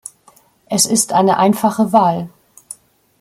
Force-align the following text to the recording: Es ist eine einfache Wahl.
Es 0.65 0.87
ist 0.87 1.13
eine 1.13 1.37
einfache 1.37 1.93
Wahl. 1.93 2.27